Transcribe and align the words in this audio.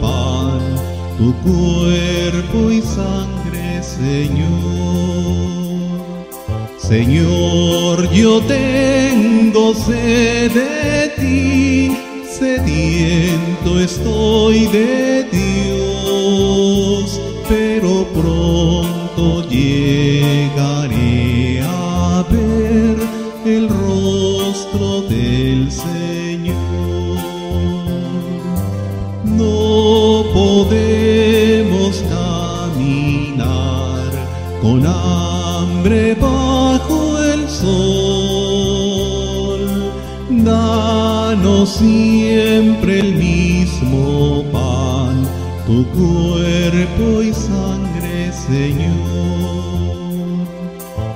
pan, 0.00 0.60
tu 1.18 1.28
cuerpo 1.46 2.70
y 2.70 2.80
sangre, 2.82 3.82
Señor. 3.82 4.96
Señor, 6.78 8.08
yo 8.12 8.40
tengo 8.42 9.74
sed 9.74 10.52
de 10.52 11.08
ti, 11.18 11.96
sediento 12.38 13.80
estoy 13.80 14.66
de 14.66 15.24
Dios, 15.32 15.45
Siempre 41.64 43.00
el 43.00 43.14
mismo 43.14 44.44
pan, 44.52 45.26
tu 45.66 45.86
cuerpo 45.86 47.22
y 47.22 47.32
sangre, 47.32 48.30
Señor. 48.32 48.96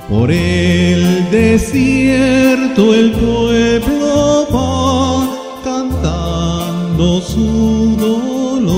Por 0.09 0.31
el 0.31 1.29
desierto 1.29 2.93
el 2.93 3.11
pueblo 3.11 4.47
va 4.51 5.29
cantando 5.63 7.21
su 7.21 7.95
dolor. 7.97 8.71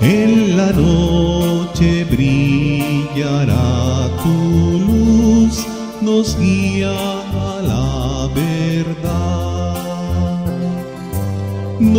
En 0.00 0.56
la 0.56 0.72
noche 0.72 2.04
brillará 2.04 4.08
tu 4.22 4.78
luz, 4.86 5.66
nos 6.00 6.38
guía 6.38 7.05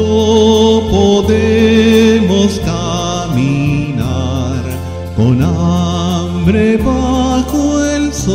No 0.07 0.87
podemos 0.89 2.61
caminar 2.63 4.63
con 5.17 5.43
hambre 5.43 6.77
bajo 6.77 7.83
el 7.83 8.13
sol. 8.13 8.31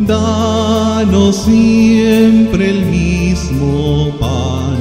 Danos 0.00 1.36
siempre 1.36 2.68
el 2.70 2.84
mismo 2.84 4.10
pan, 4.20 4.76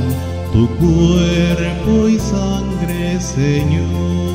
tu 0.51 0.67
cuerpo 0.81 2.09
y 2.09 2.19
sangre, 2.19 3.21
Señor. 3.21 4.34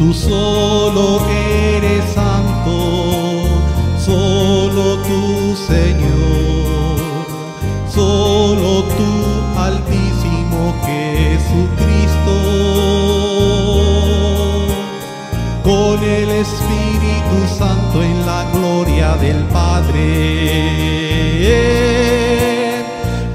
Tú 0.00 0.14
solo 0.14 1.20
eres 1.28 2.14
santo, 2.14 3.44
solo 4.02 4.96
tú 5.02 5.54
Señor, 5.68 6.96
solo 7.86 8.84
tú 8.84 9.12
altísimo 9.60 10.74
Jesucristo 10.86 12.36
con 15.62 16.02
el 16.02 16.30
Espíritu 16.30 17.46
Santo 17.58 18.02
en 18.02 18.24
la 18.24 18.50
gloria 18.54 19.16
del 19.16 19.44
Padre. 19.52 20.00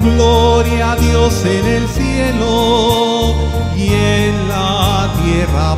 Gloria 0.02 0.94
a 0.94 0.96
Dios 0.96 1.46
en 1.46 1.66
el 1.68 1.88
cielo 1.90 3.36
y 3.78 3.90
en 3.90 4.50
la 4.50 5.14
tierra 5.24 5.78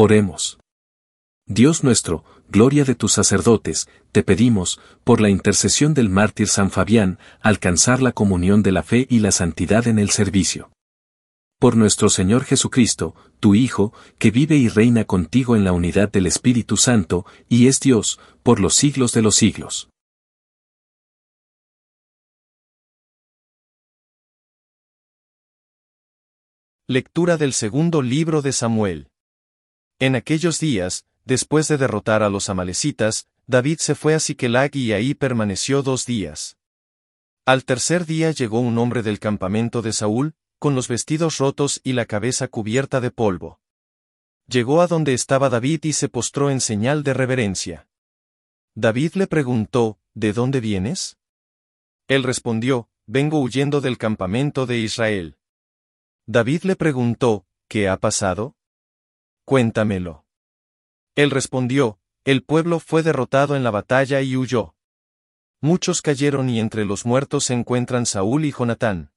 Oremos. 0.00 0.60
Dios 1.44 1.82
nuestro, 1.82 2.22
gloria 2.48 2.84
de 2.84 2.94
tus 2.94 3.10
sacerdotes, 3.14 3.88
te 4.12 4.22
pedimos, 4.22 4.80
por 5.02 5.20
la 5.20 5.28
intercesión 5.28 5.92
del 5.92 6.08
mártir 6.08 6.46
San 6.46 6.70
Fabián, 6.70 7.18
alcanzar 7.40 8.00
la 8.00 8.12
comunión 8.12 8.62
de 8.62 8.70
la 8.70 8.84
fe 8.84 9.08
y 9.10 9.18
la 9.18 9.32
santidad 9.32 9.88
en 9.88 9.98
el 9.98 10.10
servicio. 10.10 10.70
Por 11.58 11.76
nuestro 11.76 12.10
Señor 12.10 12.44
Jesucristo, 12.44 13.16
tu 13.40 13.56
Hijo, 13.56 13.92
que 14.18 14.30
vive 14.30 14.56
y 14.56 14.68
reina 14.68 15.04
contigo 15.04 15.56
en 15.56 15.64
la 15.64 15.72
unidad 15.72 16.12
del 16.12 16.28
Espíritu 16.28 16.76
Santo, 16.76 17.26
y 17.48 17.66
es 17.66 17.80
Dios, 17.80 18.20
por 18.44 18.60
los 18.60 18.76
siglos 18.76 19.10
de 19.14 19.22
los 19.22 19.34
siglos. 19.34 19.90
Lectura 26.86 27.36
del 27.36 27.52
segundo 27.52 28.00
libro 28.00 28.42
de 28.42 28.52
Samuel. 28.52 29.08
En 30.00 30.14
aquellos 30.14 30.60
días, 30.60 31.06
después 31.24 31.66
de 31.66 31.76
derrotar 31.76 32.22
a 32.22 32.30
los 32.30 32.48
amalecitas, 32.48 33.26
David 33.48 33.78
se 33.78 33.96
fue 33.96 34.14
a 34.14 34.20
Siquelag 34.20 34.76
y 34.76 34.92
ahí 34.92 35.14
permaneció 35.14 35.82
dos 35.82 36.06
días. 36.06 36.56
Al 37.44 37.64
tercer 37.64 38.06
día 38.06 38.30
llegó 38.30 38.60
un 38.60 38.78
hombre 38.78 39.02
del 39.02 39.18
campamento 39.18 39.82
de 39.82 39.92
Saúl, 39.92 40.34
con 40.60 40.74
los 40.74 40.86
vestidos 40.86 41.38
rotos 41.38 41.80
y 41.82 41.94
la 41.94 42.04
cabeza 42.04 42.46
cubierta 42.46 43.00
de 43.00 43.10
polvo. 43.10 43.60
Llegó 44.46 44.82
a 44.82 44.86
donde 44.86 45.14
estaba 45.14 45.48
David 45.48 45.84
y 45.84 45.92
se 45.94 46.08
postró 46.08 46.50
en 46.50 46.60
señal 46.60 47.02
de 47.02 47.14
reverencia. 47.14 47.88
David 48.74 49.14
le 49.14 49.26
preguntó, 49.26 49.98
¿De 50.14 50.32
dónde 50.32 50.60
vienes? 50.60 51.16
Él 52.06 52.22
respondió, 52.22 52.88
Vengo 53.06 53.40
huyendo 53.40 53.80
del 53.80 53.98
campamento 53.98 54.66
de 54.66 54.78
Israel. 54.78 55.38
David 56.26 56.62
le 56.64 56.76
preguntó, 56.76 57.46
¿Qué 57.66 57.88
ha 57.88 57.96
pasado? 57.96 58.57
Cuéntamelo. 59.48 60.26
Él 61.16 61.30
respondió, 61.30 61.98
El 62.26 62.44
pueblo 62.44 62.80
fue 62.80 63.02
derrotado 63.02 63.56
en 63.56 63.64
la 63.64 63.70
batalla 63.70 64.20
y 64.20 64.36
huyó. 64.36 64.74
Muchos 65.62 66.02
cayeron 66.02 66.50
y 66.50 66.60
entre 66.60 66.84
los 66.84 67.06
muertos 67.06 67.44
se 67.44 67.54
encuentran 67.54 68.04
Saúl 68.04 68.44
y 68.44 68.52
Jonatán. 68.52 69.10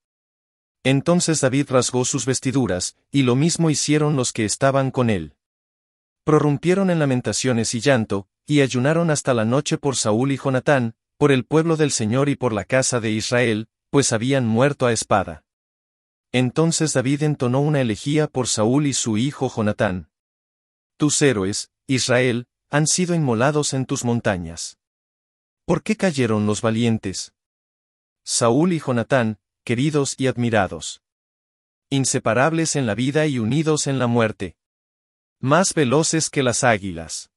Entonces 0.86 1.42
David 1.42 1.66
rasgó 1.70 2.06
sus 2.06 2.26
vestiduras, 2.26 2.96
y 3.12 3.24
lo 3.24 3.36
mismo 3.36 3.70
hicieron 3.70 4.16
los 4.16 4.32
que 4.32 4.46
estaban 4.46 4.90
con 4.90 5.10
él. 5.10 5.36
Prorrumpieron 6.24 6.90
en 6.92 7.00
lamentaciones 7.00 7.76
y 7.76 7.82
llanto, 7.82 8.30
y 8.46 8.62
ayunaron 8.62 9.10
hasta 9.10 9.34
la 9.34 9.44
noche 9.44 9.78
por 9.78 9.98
Saúl 9.98 10.32
y 10.32 10.38
Jonatán, 10.38 10.96
por 11.18 11.34
el 11.34 11.44
pueblo 11.44 11.76
del 11.76 11.92
Señor 11.92 12.30
y 12.30 12.38
por 12.38 12.54
la 12.54 12.64
casa 12.64 13.02
de 13.02 13.12
Israel, 13.12 13.68
pues 13.90 14.14
habían 14.14 14.48
muerto 14.48 14.86
a 14.86 14.94
espada. 14.94 15.44
Entonces 16.32 16.94
David 16.94 17.24
entonó 17.24 17.60
una 17.60 17.82
elegía 17.82 18.28
por 18.28 18.48
Saúl 18.48 18.88
y 18.88 18.94
su 18.94 19.18
hijo 19.18 19.52
Jonatán. 19.54 20.08
Tus 21.01 21.20
héroes, 21.24 21.72
Israel, 21.88 22.48
han 22.70 22.86
sido 22.86 23.15
inmolados 23.15 23.74
en 23.74 23.88
tus 23.88 24.05
montañas. 24.05 24.77
¿Por 25.65 25.81
qué 25.81 25.98
cayeron 25.98 26.46
los 26.46 26.62
valientes? 26.62 27.34
Saúl 28.24 28.72
y 28.72 28.79
Jonatán, 28.79 29.39
queridos 29.63 30.13
y 30.20 30.27
admirados. 30.27 31.01
Inseparables 31.89 32.75
en 32.75 32.86
la 32.86 32.93
vida 32.93 33.25
y 33.25 33.39
unidos 33.39 33.88
en 33.88 33.98
la 33.98 34.05
muerte. 34.05 34.58
Más 35.39 35.74
veloces 35.74 36.29
que 36.29 36.43
las 36.43 36.63
águilas. 36.63 37.31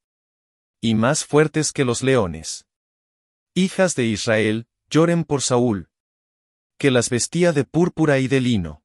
Y 0.82 0.94
más 0.94 1.24
fuertes 1.24 1.72
que 1.72 1.86
los 1.86 2.02
leones. 2.02 2.66
Hijas 3.54 3.94
de 3.94 4.04
Israel, 4.04 4.68
lloren 4.90 5.24
por 5.24 5.40
Saúl. 5.40 5.88
Que 6.76 6.90
las 6.90 7.08
vestía 7.08 7.54
de 7.54 7.64
púrpura 7.64 8.18
y 8.18 8.28
de 8.28 8.42
lino. 8.42 8.84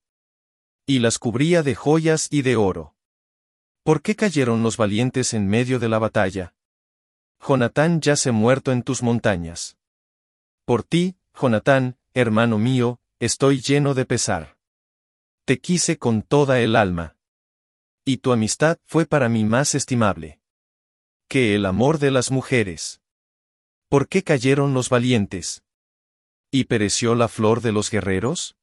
Y 0.85 0.99
las 0.99 1.19
cubría 1.19 1.63
de 1.63 1.75
joyas 1.75 2.29
y 2.31 2.43
de 2.43 2.55
oro. 2.55 2.95
¿Por 3.89 4.03
qué 4.03 4.15
cayeron 4.15 4.61
los 4.61 4.77
valientes 4.77 5.33
en 5.33 5.47
medio 5.47 5.79
de 5.79 5.89
la 5.89 5.97
batalla? 5.97 6.53
Jonatán 7.41 8.01
yace 8.01 8.31
muerto 8.31 8.71
en 8.71 8.83
tus 8.83 9.01
montañas. 9.01 9.79
Por 10.63 10.83
ti, 10.83 11.17
Jonatán, 11.33 11.97
hermano 12.13 12.59
mío, 12.59 12.99
estoy 13.17 13.61
lleno 13.61 13.95
de 13.95 14.05
pesar. 14.05 14.59
Te 15.43 15.59
quise 15.59 15.97
con 15.97 16.21
toda 16.21 16.59
el 16.59 16.75
alma. 16.75 17.17
Y 18.05 18.17
tu 18.17 18.31
amistad 18.31 18.77
fue 18.85 19.07
para 19.07 19.27
mí 19.27 19.43
más 19.43 19.73
estimable. 19.73 20.39
Que 21.27 21.55
el 21.55 21.65
amor 21.65 21.97
de 21.97 22.11
las 22.11 22.29
mujeres. 22.29 23.01
¿Por 23.87 24.07
qué 24.07 24.21
cayeron 24.21 24.75
los 24.75 24.89
valientes? 24.89 25.63
¿Y 26.51 26.65
pereció 26.65 27.15
la 27.15 27.27
flor 27.27 27.61
de 27.61 27.71
los 27.71 27.89
guerreros? 27.89 28.55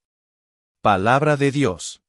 Palabra 0.82 1.36
de 1.36 1.50
Dios. 1.50 2.00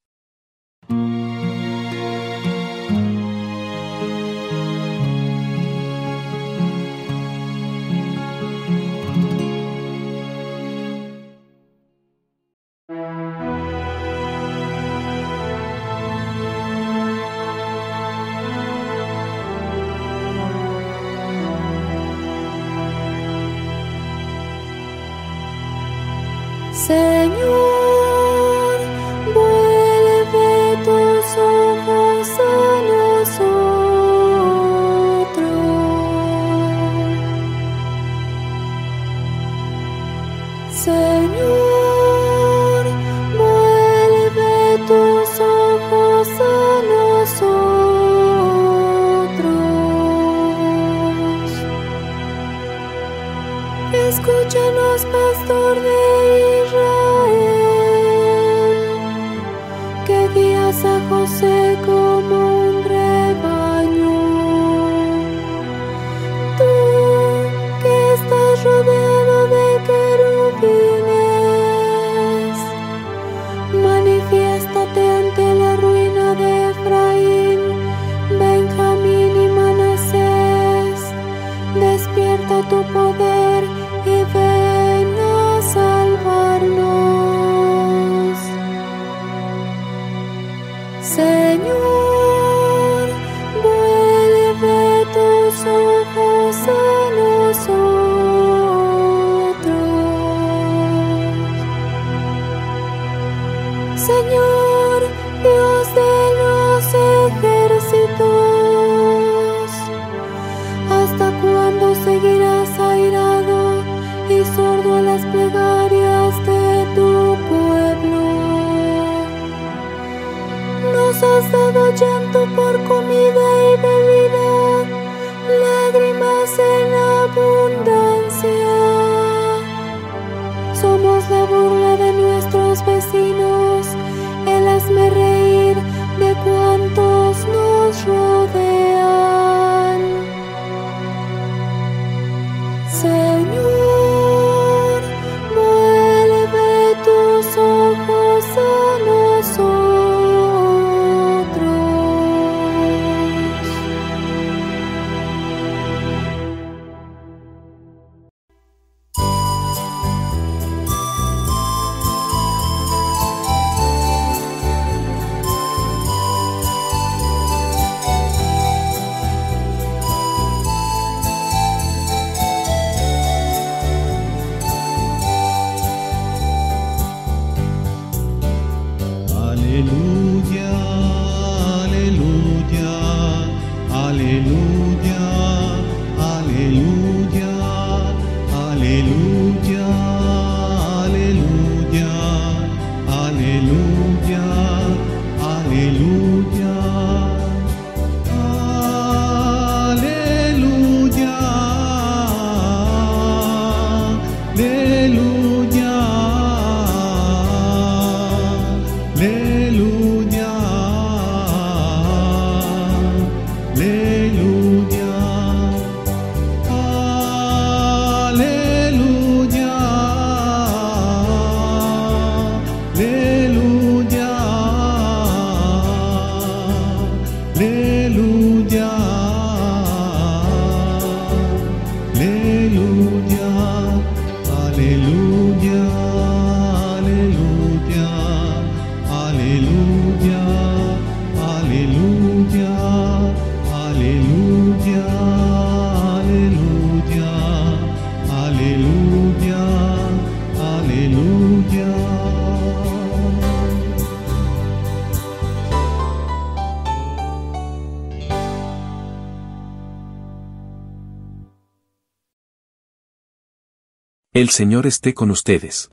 El 264.40 264.50
Señor 264.50 264.86
esté 264.86 265.14
con 265.14 265.32
ustedes. 265.32 265.90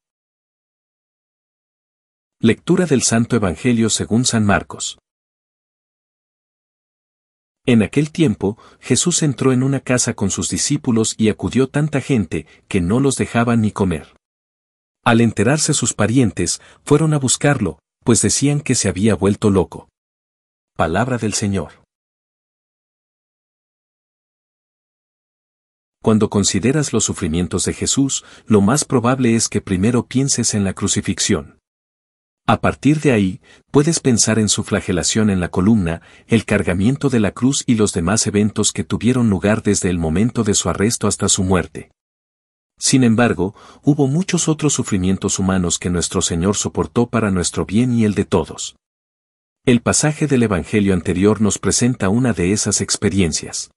Lectura 2.40 2.86
del 2.86 3.02
Santo 3.02 3.36
Evangelio 3.36 3.90
según 3.90 4.24
San 4.24 4.46
Marcos. 4.46 5.00
En 7.66 7.82
aquel 7.82 8.12
tiempo, 8.12 8.60
Jesús 8.80 9.24
entró 9.24 9.52
en 9.52 9.64
una 9.64 9.80
casa 9.80 10.14
con 10.14 10.30
sus 10.30 10.48
discípulos 10.48 11.16
y 11.18 11.30
acudió 11.30 11.70
tanta 11.70 12.02
gente, 12.02 12.46
que 12.68 12.82
no 12.82 13.00
los 13.00 13.16
dejaban 13.16 13.62
ni 13.62 13.72
comer. 13.72 14.16
Al 15.04 15.22
enterarse 15.22 15.74
sus 15.74 15.96
parientes, 15.96 16.62
fueron 16.84 17.16
a 17.16 17.18
buscarlo, 17.18 17.80
pues 18.04 18.22
decían 18.22 18.62
que 18.62 18.75
se 18.75 18.90
había 18.90 19.16
vuelto 19.16 19.50
loco. 19.50 19.90
Palabra 20.75 21.18
del 21.18 21.34
Señor. 21.34 21.85
Cuando 26.05 26.29
consideras 26.29 26.93
los 26.93 27.03
sufrimientos 27.03 27.65
de 27.65 27.74
Jesús, 27.74 28.24
lo 28.45 28.62
más 28.62 28.85
probable 28.85 29.35
es 29.35 29.50
que 29.50 29.59
primero 29.59 30.05
pienses 30.05 30.53
en 30.53 30.63
la 30.63 30.74
crucifixión. 30.74 31.57
A 32.45 32.62
partir 32.62 33.00
de 33.00 33.12
ahí, 33.12 33.41
puedes 33.71 34.00
pensar 34.00 34.38
en 34.38 34.47
su 34.47 34.63
flagelación 34.63 35.31
en 35.31 35.39
la 35.39 35.50
columna, 35.50 36.03
el 36.27 36.45
cargamiento 36.45 37.09
de 37.09 37.19
la 37.19 37.31
cruz 37.31 37.63
y 37.65 37.74
los 37.74 37.91
demás 37.91 38.27
eventos 38.27 38.71
que 38.71 38.83
tuvieron 38.83 39.31
lugar 39.31 39.63
desde 39.63 39.89
el 39.89 39.97
momento 39.97 40.43
de 40.43 40.53
su 40.53 40.69
arresto 40.69 41.07
hasta 41.07 41.27
su 41.27 41.43
muerte. 41.43 41.89
Sin 42.77 43.03
embargo, 43.03 43.55
hubo 43.81 44.05
muchos 44.05 44.47
otros 44.47 44.74
sufrimientos 44.74 45.39
humanos 45.39 45.79
que 45.79 45.89
nuestro 45.89 46.21
Señor 46.21 46.55
soportó 46.55 47.07
para 47.07 47.31
nuestro 47.31 47.65
bien 47.65 47.97
y 47.97 48.05
el 48.05 48.13
de 48.13 48.25
todos. 48.25 48.75
El 49.65 49.81
pasaje 49.81 50.27
del 50.27 50.43
Evangelio 50.43 50.93
anterior 50.93 51.41
nos 51.41 51.57
presenta 51.57 52.09
una 52.09 52.31
de 52.33 52.51
esas 52.51 52.79
experiencias. 52.79 53.71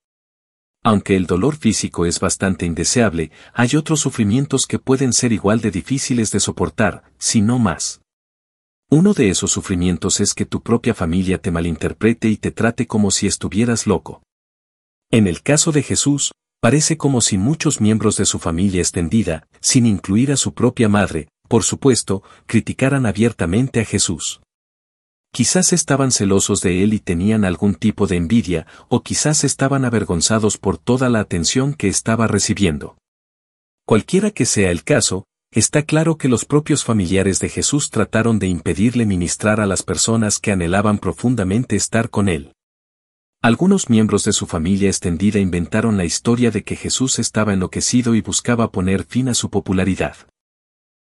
Aunque 0.85 1.16
el 1.16 1.26
dolor 1.26 1.56
físico 1.56 2.06
es 2.06 2.20
bastante 2.20 2.64
indeseable, 2.64 3.30
hay 3.52 3.76
otros 3.76 4.00
sufrimientos 4.00 4.66
que 4.66 4.78
pueden 4.78 5.12
ser 5.12 5.32
igual 5.32 5.61
de 5.61 5.70
difíciles 5.70 6.30
de 6.30 6.40
soportar, 6.40 7.02
si 7.18 7.40
no 7.40 7.58
más. 7.58 8.00
Uno 8.90 9.12
de 9.12 9.28
esos 9.28 9.50
sufrimientos 9.50 10.20
es 10.20 10.35
que 10.35 10.47
tu 10.47 10.62
propia 10.62 10.94
familia 10.94 11.38
te 11.38 11.50
malinterprete 11.50 12.28
y 12.28 12.37
te 12.37 12.52
trate 12.52 12.87
como 12.87 13.11
si 13.11 13.26
estuvieras 13.26 13.87
loco. 13.87 14.23
En 15.11 15.26
el 15.26 15.42
caso 15.42 15.73
de 15.73 15.82
Jesús, 15.82 16.32
parece 16.61 16.97
como 16.97 17.20
si 17.20 17.38
muchos 17.38 17.80
miembros 17.80 18.16
de 18.16 18.25
su 18.25 18.38
familia 18.38 18.80
extendida, 18.80 19.47
sin 19.61 19.85
incluir 19.85 20.32
a 20.32 20.37
su 20.37 20.54
propia 20.54 20.88
madre, 20.88 21.28
por 21.49 21.64
supuesto, 21.64 22.23
criticaran 22.47 23.04
abiertamente 23.04 23.80
a 23.80 23.85
Jesús. 23.85 24.40
Quizás 25.38 25.73
estaban 25.73 26.11
celosos 26.11 26.62
de 26.62 26.83
él 26.83 26.95
y 26.95 26.99
tenían 26.99 27.45
algún 27.45 27.76
tipo 27.76 28.09
de 28.09 28.16
envidia, 28.16 28.66
o 28.88 29.04
quizás 29.04 29.45
estaban 29.45 29.85
avergonzados 29.85 30.59
por 30.59 30.78
toda 30.78 31.09
la 31.09 31.21
atención 31.21 31.75
que 31.75 31.87
estaba 31.87 32.26
recibiendo. 32.26 32.99
Cualquiera 33.87 34.33
que 34.33 34.45
sea 34.45 34.73
el 34.73 34.83
caso, 34.83 35.26
está 35.52 35.85
claro 35.85 36.18
que 36.18 36.26
los 36.26 36.45
propios 36.45 36.83
familiares 36.83 37.38
de 37.38 37.50
Jesús 37.50 37.90
trataron 37.90 38.40
de 38.40 38.49
impedirle 38.49 39.07
ministrar 39.07 39.61
a 39.61 39.66
las 39.66 39.85
personas 39.85 40.40
que 40.40 40.50
anhelaban 40.50 40.99
profundamente 40.99 41.76
estar 41.76 42.11
con 42.11 42.28
él. 42.28 42.52
Algunos 43.40 43.88
miembros 43.88 44.25
de 44.25 44.33
su 44.33 44.49
familia 44.49 44.88
extendida 44.88 45.39
inventaron 45.39 45.97
la 45.97 46.04
historia 46.04 46.50
de 46.50 46.65
que 46.65 46.75
Jesús 46.75 47.21
estaba 47.21 47.52
enloquecido 47.52 48.17
y 48.17 48.23
buscaba 48.23 48.73
poner 48.73 49.04
fin 49.04 49.28
a 49.28 49.34
su 49.34 49.50
popularidad. 49.50 50.17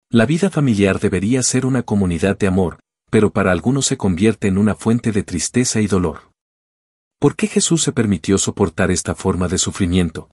La 0.09 0.25
vida 0.25 0.51
familiar 0.51 1.01
debería 1.01 1.43
ser 1.43 1.67
una 1.67 1.83
comunidad 1.83 2.39
de 2.39 2.47
amor, 2.47 2.79
pero 3.11 3.33
para 3.33 3.53
algunos 3.53 3.87
se 3.87 3.97
convierte 3.97 4.49
en 4.49 4.57
una 4.57 4.75
fuente 4.75 5.13
de 5.13 5.23
tristeza 5.23 5.81
y 5.81 5.87
dolor. 5.87 6.31
¿Por 7.19 7.37
qué 7.37 7.49
Jesús 7.49 7.83
se 7.83 7.93
permitió 7.93 8.39
soportar 8.39 8.91
esta 8.91 9.15
forma 9.15 9.49
de 9.49 9.59
sufrimiento? 9.59 10.31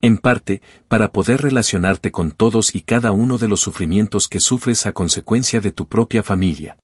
En 0.00 0.18
parte, 0.18 0.60
para 0.88 1.12
poder 1.12 1.42
relacionarte 1.42 2.10
con 2.10 2.32
todos 2.32 2.74
y 2.74 2.80
cada 2.80 3.12
uno 3.12 3.38
de 3.38 3.46
los 3.46 3.60
sufrimientos 3.60 4.26
que 4.26 4.40
sufres 4.40 4.84
a 4.86 4.92
consecuencia 4.92 5.60
de 5.60 5.70
tu 5.70 5.86
propia 5.86 6.24
familia. 6.24 6.76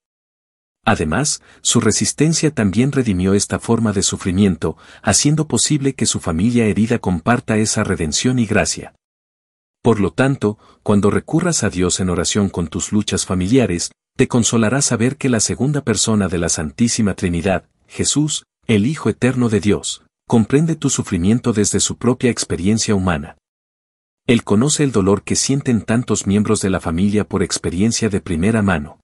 Además, 0.85 1.42
su 1.61 1.81
resistencia 1.81 2.53
también 2.53 2.92
redimió 2.92 3.35
esta 3.35 3.59
forma 3.59 3.92
de 3.92 4.03
sufrimiento, 4.03 4.77
haciendo 5.03 5.49
posible 5.49 5.94
que 5.94 6.07
su 6.07 6.21
familia 6.21 6.66
herida 6.66 7.01
comparta 7.01 7.57
esa 7.57 7.83
redención 7.83 8.38
y 8.38 8.47
gracia. 8.47 8.94
Por 9.83 10.01
lo 10.01 10.12
tanto, 10.12 10.59
cuando 10.83 11.11
recurras 11.11 11.64
a 11.64 11.71
Dios 11.71 11.99
en 11.99 12.11
oración 12.11 12.49
con 12.49 12.68
tus 12.68 12.92
luchas 12.92 13.27
familiares, 13.27 13.90
te 14.18 14.26
consolará 14.26 14.83
saber 14.83 15.16
que 15.16 15.28
la 15.28 15.38
segunda 15.38 15.83
persona 15.83 16.26
de 16.26 16.38
la 16.38 16.48
Santísima 16.48 17.14
Trinidad, 17.14 17.66
Jesús, 17.87 18.46
el 18.66 18.85
Hijo 18.85 19.11
Eterno 19.11 19.48
de 19.48 19.61
Dios, 19.61 20.02
comprende 20.26 20.74
tu 20.74 20.90
sufrimiento 20.90 21.52
desde 21.52 21.78
su 21.78 21.98
propia 21.98 22.28
experiencia 22.28 22.96
humana. 22.96 23.37
Él 24.26 24.42
conoce 24.42 24.83
el 24.83 24.90
dolor 24.90 25.22
que 25.22 25.37
sienten 25.37 25.83
tantos 25.83 26.26
miembros 26.26 26.61
de 26.61 26.68
la 26.68 26.81
familia 26.81 27.28
por 27.28 27.44
experiencia 27.44 28.09
de 28.09 28.20
primera 28.20 28.61
mano. 28.61 28.98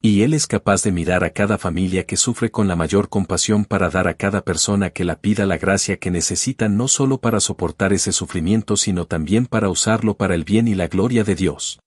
Y 0.00 0.22
Él 0.22 0.32
es 0.32 0.46
capaz 0.46 0.82
de 0.82 0.92
mirar 0.92 1.24
a 1.24 1.30
cada 1.34 1.58
familia 1.58 2.06
que 2.06 2.16
sufre 2.16 2.50
con 2.50 2.68
la 2.68 2.74
mayor 2.74 3.10
compasión 3.10 3.66
para 3.66 3.90
dar 3.90 4.08
a 4.08 4.14
cada 4.14 4.40
persona 4.40 4.88
que 4.88 5.04
la 5.04 5.20
pida 5.20 5.44
la 5.44 5.58
gracia 5.58 5.98
que 5.98 6.10
necesita 6.10 6.70
no 6.70 6.88
solo 6.88 7.18
para 7.18 7.38
soportar 7.38 7.92
ese 7.92 8.12
sufrimiento 8.12 8.78
sino 8.78 9.04
también 9.04 9.44
para 9.44 9.68
usarlo 9.68 10.16
para 10.16 10.34
el 10.34 10.44
bien 10.44 10.68
y 10.68 10.74
la 10.74 10.88
gloria 10.88 11.22
de 11.22 11.34
Dios. 11.34 11.80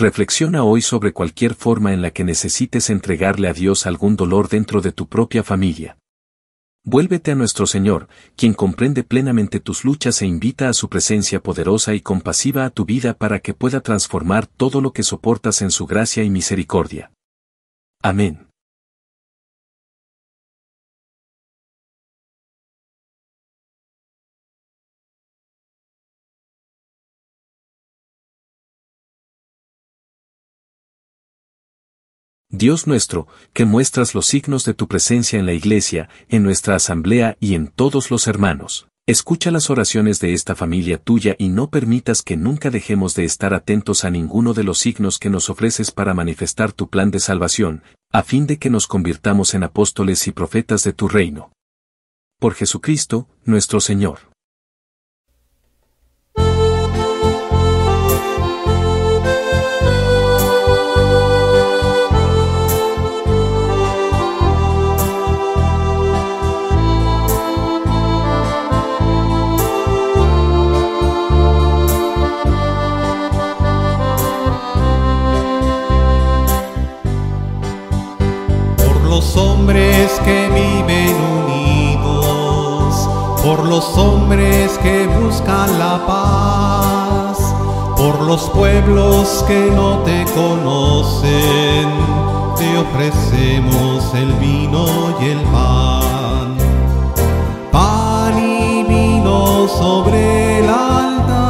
Reflexiona 0.00 0.64
hoy 0.64 0.80
sobre 0.80 1.12
cualquier 1.12 1.54
forma 1.54 1.92
en 1.92 2.00
la 2.00 2.10
que 2.10 2.24
necesites 2.24 2.88
entregarle 2.88 3.48
a 3.48 3.52
Dios 3.52 3.84
algún 3.84 4.16
dolor 4.16 4.48
dentro 4.48 4.80
de 4.80 4.92
tu 4.92 5.06
propia 5.08 5.42
familia. 5.42 5.98
Vuélvete 6.82 7.32
a 7.32 7.34
nuestro 7.34 7.66
Señor, 7.66 8.08
quien 8.34 8.54
comprende 8.54 9.04
plenamente 9.04 9.60
tus 9.60 9.84
luchas 9.84 10.22
e 10.22 10.26
invita 10.26 10.70
a 10.70 10.72
su 10.72 10.88
presencia 10.88 11.42
poderosa 11.42 11.92
y 11.92 12.00
compasiva 12.00 12.64
a 12.64 12.70
tu 12.70 12.86
vida 12.86 13.12
para 13.12 13.40
que 13.40 13.52
pueda 13.52 13.82
transformar 13.82 14.46
todo 14.46 14.80
lo 14.80 14.94
que 14.94 15.02
soportas 15.02 15.60
en 15.60 15.70
su 15.70 15.84
gracia 15.84 16.24
y 16.24 16.30
misericordia. 16.30 17.12
Amén. 18.02 18.49
Dios 32.50 32.88
nuestro, 32.88 33.28
que 33.52 33.64
muestras 33.64 34.12
los 34.12 34.26
signos 34.26 34.64
de 34.64 34.74
tu 34.74 34.88
presencia 34.88 35.38
en 35.38 35.46
la 35.46 35.52
iglesia, 35.52 36.08
en 36.28 36.42
nuestra 36.42 36.74
asamblea 36.74 37.36
y 37.38 37.54
en 37.54 37.68
todos 37.68 38.10
los 38.10 38.26
hermanos. 38.26 38.88
Escucha 39.06 39.52
las 39.52 39.70
oraciones 39.70 40.18
de 40.18 40.32
esta 40.32 40.56
familia 40.56 40.98
tuya 40.98 41.36
y 41.38 41.48
no 41.48 41.70
permitas 41.70 42.22
que 42.22 42.36
nunca 42.36 42.70
dejemos 42.70 43.14
de 43.14 43.24
estar 43.24 43.54
atentos 43.54 44.04
a 44.04 44.10
ninguno 44.10 44.52
de 44.52 44.64
los 44.64 44.78
signos 44.78 45.18
que 45.18 45.30
nos 45.30 45.48
ofreces 45.48 45.92
para 45.92 46.12
manifestar 46.12 46.72
tu 46.72 46.88
plan 46.88 47.12
de 47.12 47.20
salvación, 47.20 47.82
a 48.12 48.24
fin 48.24 48.46
de 48.46 48.58
que 48.58 48.70
nos 48.70 48.88
convirtamos 48.88 49.54
en 49.54 49.62
apóstoles 49.62 50.26
y 50.26 50.32
profetas 50.32 50.82
de 50.82 50.92
tu 50.92 51.08
reino. 51.08 51.52
Por 52.40 52.54
Jesucristo, 52.54 53.28
nuestro 53.44 53.80
Señor. 53.80 54.29
Que 84.82 85.06
buscan 85.06 85.78
la 85.78 86.06
paz, 86.06 87.38
por 87.96 88.20
los 88.22 88.48
pueblos 88.50 89.44
que 89.46 89.70
no 89.70 89.98
te 90.00 90.24
conocen, 90.34 91.88
te 92.56 92.78
ofrecemos 92.78 94.14
el 94.14 94.32
vino 94.34 94.86
y 95.20 95.24
el 95.26 95.40
pan. 95.54 96.56
Pan 97.70 98.38
y 98.38 98.84
vino 98.84 99.68
sobre 99.68 100.60
el 100.60 100.68
altar 100.68 101.49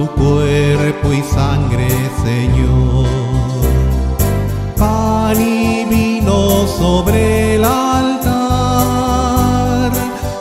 tu 0.00 0.06
cuerpo 0.12 1.12
y 1.12 1.22
sangre, 1.22 1.88
Señor. 2.24 3.06
Pan 4.78 5.38
y 5.38 5.84
vino 5.84 6.66
sobre 6.66 7.56
el 7.56 7.64
altar, 7.64 8.32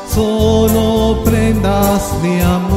solo 0.08 1.22
prendas 1.26 2.22
de 2.24 2.42
amor. 2.42 2.69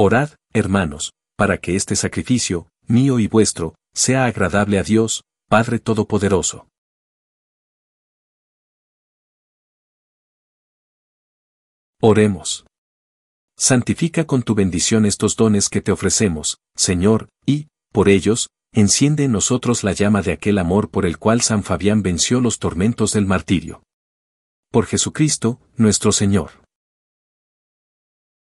Orad, 0.00 0.30
hermanos, 0.52 1.12
para 1.36 1.58
que 1.58 1.74
este 1.74 1.96
sacrificio, 1.96 2.68
mío 2.86 3.18
y 3.18 3.26
vuestro, 3.26 3.74
sea 3.92 4.26
agradable 4.26 4.78
a 4.78 4.84
Dios, 4.84 5.24
Padre 5.48 5.80
Todopoderoso. 5.80 6.68
Oremos. 12.00 12.64
Santifica 13.56 14.24
con 14.24 14.44
tu 14.44 14.54
bendición 14.54 15.04
estos 15.04 15.34
dones 15.34 15.68
que 15.68 15.80
te 15.80 15.90
ofrecemos, 15.90 16.58
Señor, 16.76 17.28
y, 17.44 17.66
por 17.92 18.08
ellos, 18.08 18.50
enciende 18.72 19.24
en 19.24 19.32
nosotros 19.32 19.82
la 19.82 19.94
llama 19.94 20.22
de 20.22 20.30
aquel 20.30 20.58
amor 20.58 20.90
por 20.90 21.06
el 21.06 21.18
cual 21.18 21.40
San 21.40 21.64
Fabián 21.64 22.02
venció 22.02 22.40
los 22.40 22.60
tormentos 22.60 23.14
del 23.14 23.26
martirio. 23.26 23.82
Por 24.70 24.86
Jesucristo, 24.86 25.60
nuestro 25.74 26.12
Señor. 26.12 26.67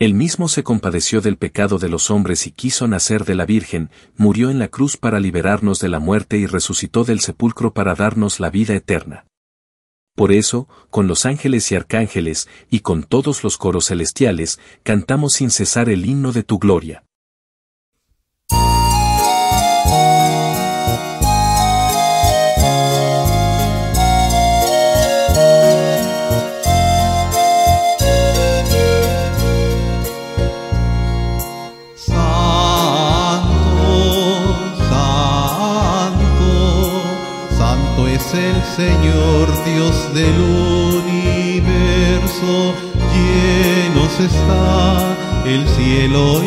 Él 0.00 0.14
mismo 0.14 0.48
se 0.48 0.64
compadeció 0.64 1.20
del 1.20 1.36
pecado 1.36 1.78
de 1.78 1.88
los 1.88 2.10
hombres 2.10 2.48
y 2.48 2.50
quiso 2.50 2.88
nacer 2.88 3.24
de 3.24 3.36
la 3.36 3.46
Virgen, 3.46 3.90
murió 4.16 4.50
en 4.50 4.58
la 4.58 4.66
cruz 4.66 4.96
para 4.96 5.20
liberarnos 5.20 5.78
de 5.78 5.88
la 5.88 6.00
muerte 6.00 6.36
y 6.36 6.46
resucitó 6.46 7.04
del 7.04 7.20
sepulcro 7.20 7.72
para 7.72 7.94
darnos 7.94 8.40
la 8.40 8.50
vida 8.50 8.74
eterna. 8.74 9.26
Por 10.16 10.32
eso, 10.32 10.68
con 10.90 11.06
los 11.06 11.26
ángeles 11.26 11.70
y 11.70 11.76
arcángeles, 11.76 12.48
y 12.70 12.80
con 12.80 13.04
todos 13.04 13.44
los 13.44 13.56
coros 13.56 13.86
celestiales, 13.86 14.58
cantamos 14.82 15.34
sin 15.34 15.50
cesar 15.50 15.88
el 15.88 16.06
himno 16.06 16.32
de 16.32 16.42
tu 16.42 16.58
gloria. 16.58 17.04
El 46.04 46.43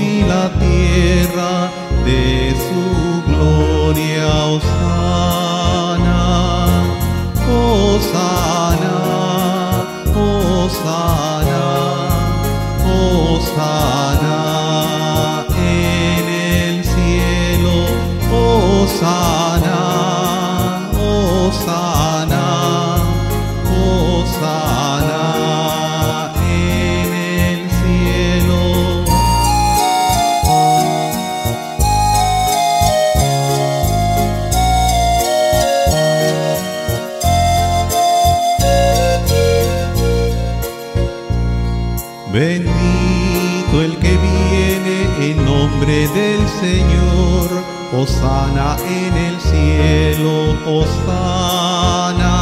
Osana 48.07 48.77
en 48.87 49.17
el 49.17 49.35
cielo, 49.41 50.55
Osana, 50.65 52.35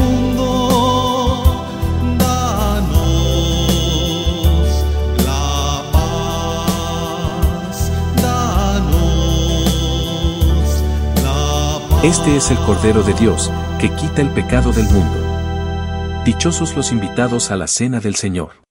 Este 12.03 12.35
es 12.35 12.49
el 12.49 12.57
Cordero 12.57 13.03
de 13.03 13.13
Dios, 13.13 13.51
que 13.79 13.87
quita 13.95 14.23
el 14.23 14.33
pecado 14.33 14.71
del 14.71 14.85
mundo. 14.85 16.23
Dichosos 16.25 16.75
los 16.75 16.91
invitados 16.91 17.51
a 17.51 17.55
la 17.55 17.67
cena 17.67 17.99
del 17.99 18.15
Señor. 18.15 18.63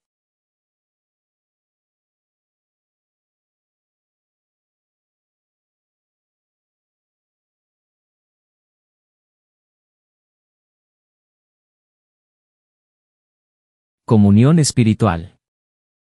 Comunión 14.05 14.59
espiritual. 14.59 15.37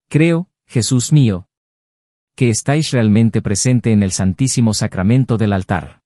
Creo, 0.10 0.49
Jesús 0.65 1.13
mío, 1.13 1.47
que 2.36 2.49
estáis 2.49 2.89
realmente 2.89 3.43
presente 3.43 3.91
en 3.91 4.02
el 4.02 4.12
Santísimo 4.12 4.73
Sacramento 4.73 5.38
del 5.38 5.54
altar. 5.54 6.03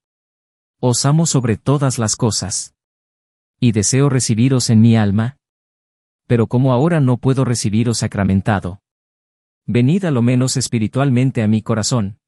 Os 0.79 1.05
amo 1.05 1.25
sobre 1.25 1.57
todas 1.57 1.97
las 1.97 2.15
cosas. 2.15 2.75
Y 3.59 3.71
deseo 3.71 4.09
recibiros 4.09 4.69
en 4.69 4.81
mi 4.81 4.95
alma. 4.95 5.37
Pero 6.27 6.47
como 6.47 6.73
ahora 6.73 6.99
no 6.99 7.17
puedo 7.17 7.45
recibiros 7.45 7.99
sacramentado. 7.99 8.81
Venid 9.65 10.05
a 10.05 10.11
lo 10.11 10.21
menos 10.21 10.57
espiritualmente 10.57 11.41
a 11.41 11.47
mi 11.47 11.61
corazón. 11.61 12.19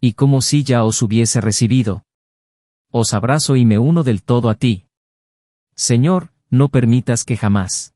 Y 0.00 0.14
como 0.14 0.42
si 0.42 0.64
ya 0.64 0.84
os 0.84 1.00
hubiese 1.02 1.40
recibido. 1.40 2.04
Os 2.90 3.14
abrazo 3.14 3.56
y 3.56 3.64
me 3.64 3.78
uno 3.78 4.02
del 4.02 4.22
todo 4.22 4.50
a 4.50 4.54
ti. 4.56 4.88
Señor, 5.74 6.32
no 6.50 6.68
permitas 6.68 7.24
que 7.24 7.36
jamás 7.36 7.94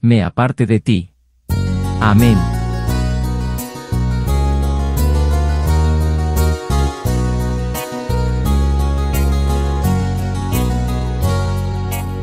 me 0.00 0.22
aparte 0.22 0.66
de 0.66 0.80
ti. 0.80 1.14
Amén. 2.00 2.59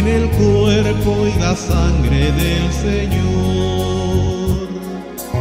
en 0.00 0.08
el 0.08 0.30
cuerpo 0.30 1.26
y 1.26 1.38
la 1.38 1.54
sangre 1.54 2.32
del 2.32 2.72
Señor. 2.72 4.68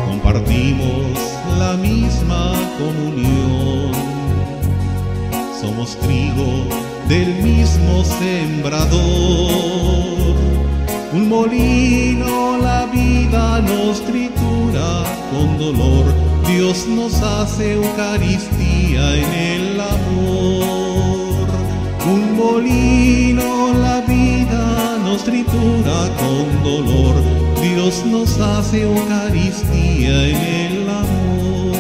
Compartimos 0.07 1.17
la 1.57 1.77
misma 1.77 2.51
comunión. 2.77 3.93
Somos 5.61 5.95
trigo 5.99 6.67
del 7.07 7.35
mismo 7.41 8.03
sembrador. 8.03 8.99
Un 11.13 11.29
molino 11.29 12.57
la 12.57 12.85
vida 12.87 13.61
nos 13.61 14.01
tritura 14.01 15.03
con 15.31 15.57
dolor. 15.57 16.05
Dios 16.47 16.85
nos 16.85 17.21
hace 17.21 17.75
Eucaristía 17.75 19.15
en 19.15 19.33
el 19.33 19.79
amor. 19.79 20.78
Un 22.39 22.45
molino 22.45 23.73
la 23.73 23.99
vida 24.01 24.97
nos 25.03 25.23
tritura 25.25 26.09
con 26.17 26.63
dolor. 26.63 27.15
Dios 27.61 28.05
nos 28.05 28.39
hace 28.39 28.83
Eucaristía 28.83 30.27
en 30.29 30.37
el 30.37 30.89
amor. 30.89 31.75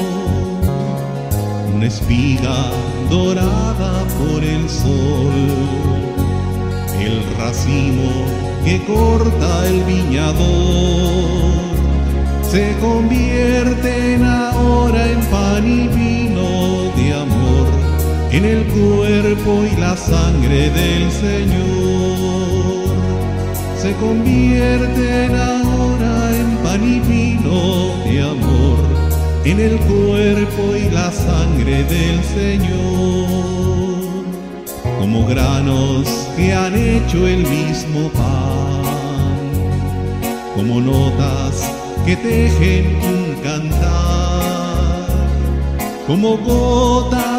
Una 1.75 1.85
espiga 1.85 2.71
dorada 3.09 4.05
por 4.19 4.43
el 4.43 4.69
sol. 4.69 5.33
el 6.99 7.23
racimo 7.37 8.11
que 8.65 8.83
corta 8.85 9.67
el 9.67 9.83
viñador 9.85 11.69
se 12.51 12.75
convierten 12.81 14.25
ahora 14.25 15.09
en 15.09 15.21
pan 15.31 15.65
y 15.65 15.87
vino 15.87 16.78
en 18.31 18.45
el 18.45 18.63
cuerpo 18.65 19.65
y 19.65 19.75
la 19.79 19.95
sangre 19.97 20.69
del 20.69 21.11
Señor. 21.11 22.89
Se 23.81 23.93
convierten 23.95 25.35
ahora 25.35 26.35
en 26.35 26.57
pan 26.57 26.83
y 26.83 26.99
vino 26.99 27.95
de 28.05 28.21
amor 28.21 28.99
en 29.45 29.59
el 29.59 29.79
cuerpo 29.79 30.75
y 30.75 30.89
la 30.89 31.11
sangre 31.11 31.83
del 31.85 32.23
Señor. 32.23 33.27
Como 34.99 35.25
granos 35.25 36.07
que 36.35 36.53
han 36.53 36.75
hecho 36.75 37.25
el 37.25 37.47
mismo 37.47 38.09
pan, 38.09 38.83
como 40.55 40.81
notas 40.81 41.71
que 42.05 42.15
tejen 42.17 42.97
un 42.97 43.35
cantar, 43.41 45.07
como 46.05 46.37
gotas 46.37 47.38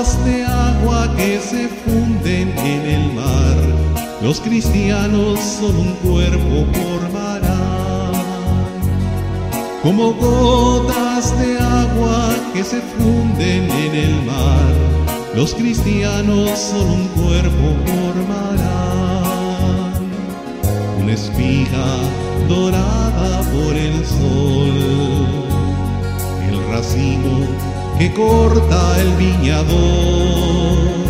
que 1.20 1.38
se 1.38 1.68
funden 1.84 2.48
en 2.58 2.82
el 2.96 3.12
mar. 3.12 3.58
Los 4.22 4.40
cristianos 4.40 5.38
son 5.38 5.76
un 5.76 5.92
cuerpo 5.96 6.64
formarán, 6.72 8.12
como 9.82 10.14
gotas 10.14 11.38
de 11.38 11.58
agua 11.58 12.34
que 12.54 12.64
se 12.64 12.80
funden 12.80 13.70
en 13.70 13.94
el 13.94 14.22
mar. 14.24 14.72
Los 15.34 15.54
cristianos 15.54 16.58
son 16.58 16.88
un 16.88 17.06
cuerpo 17.08 17.66
formarán, 17.86 19.12
una 21.02 21.12
espiga 21.12 21.88
dorada 22.48 23.42
por 23.52 23.76
el 23.76 24.06
sol, 24.06 24.72
el 26.48 26.56
racimo 26.72 27.46
que 27.98 28.10
corta 28.14 28.98
el 28.98 29.10
viñador, 29.16 31.09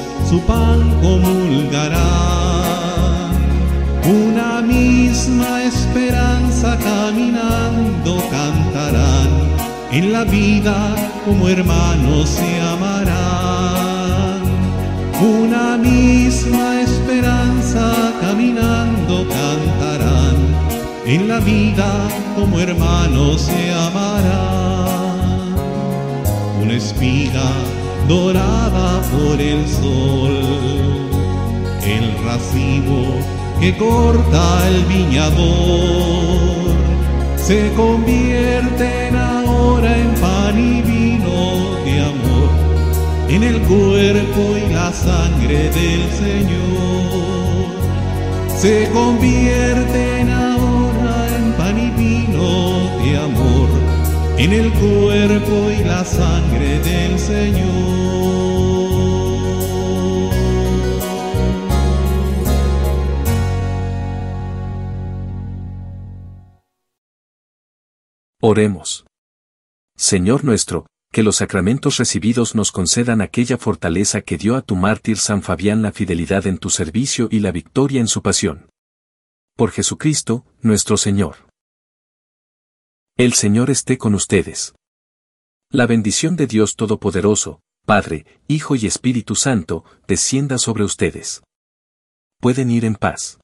su 0.31 0.39
pan 0.43 0.79
comulgarán. 1.01 1.99
Una 4.05 4.61
misma 4.61 5.63
esperanza 5.63 6.77
caminando 6.77 8.23
cantarán, 8.31 9.29
en 9.91 10.13
la 10.13 10.23
vida 10.23 10.95
como 11.25 11.49
hermanos 11.49 12.29
se 12.29 12.61
amarán. 12.61 14.39
Una 15.21 15.77
misma 15.77 16.79
esperanza 16.79 17.91
caminando 18.21 19.27
cantarán, 19.37 20.37
en 21.05 21.27
la 21.27 21.41
vida 21.41 21.91
como 22.37 22.57
hermanos 22.57 23.41
se 23.41 23.73
amarán. 23.73 25.55
Una 26.63 26.73
espiga 26.73 27.51
dorada 28.07 29.01
por 29.11 29.39
el 29.39 29.67
sol, 29.67 30.37
el 31.85 32.25
racimo 32.25 33.19
que 33.59 33.75
corta 33.77 34.67
el 34.67 34.85
viñador, 34.85 36.75
se 37.37 37.71
convierten 37.73 39.15
ahora 39.15 39.97
en 39.97 40.13
pan 40.15 40.57
y 40.57 40.81
vino 40.81 41.75
de 41.85 41.99
amor, 42.01 42.49
en 43.29 43.43
el 43.43 43.61
cuerpo 43.61 44.57
y 44.57 44.73
la 44.73 44.91
sangre 44.91 45.69
del 45.69 46.11
Señor. 46.11 46.61
Se 48.57 48.89
convierten 48.93 50.29
ahora 50.29 50.40
en 54.43 54.53
el 54.53 54.73
cuerpo 54.73 55.69
y 55.69 55.83
la 55.83 56.03
sangre 56.03 56.79
del 56.79 57.19
Señor. 57.19 57.91
Oremos. 68.41 69.05
Señor 69.95 70.43
nuestro, 70.43 70.87
que 71.13 71.21
los 71.21 71.35
sacramentos 71.35 71.97
recibidos 71.97 72.55
nos 72.55 72.71
concedan 72.71 73.21
aquella 73.21 73.59
fortaleza 73.59 74.21
que 74.21 74.39
dio 74.39 74.55
a 74.55 74.63
tu 74.63 74.75
mártir 74.75 75.17
San 75.17 75.43
Fabián 75.43 75.83
la 75.83 75.91
fidelidad 75.91 76.47
en 76.47 76.57
tu 76.57 76.71
servicio 76.71 77.27
y 77.29 77.41
la 77.41 77.51
victoria 77.51 78.01
en 78.01 78.07
su 78.07 78.23
pasión. 78.23 78.71
Por 79.55 79.69
Jesucristo, 79.69 80.47
nuestro 80.61 80.97
Señor. 80.97 81.50
El 83.17 83.33
Señor 83.33 83.69
esté 83.69 83.97
con 83.97 84.15
ustedes. 84.15 84.73
La 85.69 85.85
bendición 85.85 86.37
de 86.37 86.47
Dios 86.47 86.77
Todopoderoso, 86.77 87.59
Padre, 87.85 88.25
Hijo 88.47 88.75
y 88.75 88.85
Espíritu 88.87 89.35
Santo, 89.35 89.83
descienda 90.07 90.57
sobre 90.57 90.85
ustedes. 90.85 91.43
Pueden 92.39 92.71
ir 92.71 92.85
en 92.85 92.95
paz. 92.95 93.40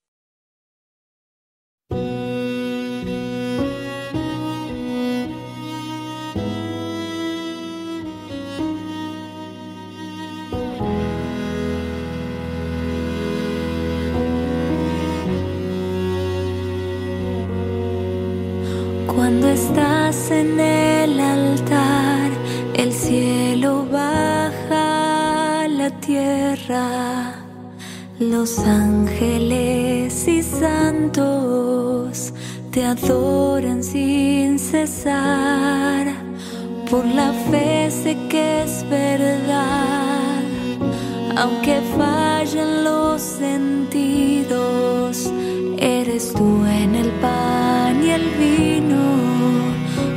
Estás 19.58 20.30
en 20.30 20.60
el 20.60 21.20
altar, 21.20 22.30
el 22.76 22.92
cielo 22.94 23.86
baja 23.92 25.64
a 25.64 25.68
la 25.68 25.90
tierra. 26.00 27.34
Los 28.20 28.60
ángeles 28.60 30.28
y 30.28 30.44
santos 30.44 32.34
te 32.72 32.86
adoran 32.86 33.84
sin 33.84 34.60
cesar. 34.60 36.06
Por 36.90 37.06
la 37.06 37.32
fe 37.50 37.90
sé 37.92 38.16
que 38.30 38.64
es 38.64 38.86
verdad, 38.90 40.42
aunque 41.36 41.82
fallen 41.98 42.84
los 42.84 43.22
sentidos, 43.22 45.14
eres 45.78 46.34
tú 46.34 46.66
en 46.66 46.96
el 46.96 47.10
pan 47.26 48.04
y 48.04 48.10
el 48.12 48.26
vino 48.40 48.57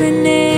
estás 0.00 0.49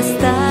cuando 0.00 0.47